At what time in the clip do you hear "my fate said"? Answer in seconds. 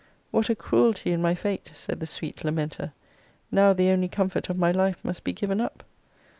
1.21-1.99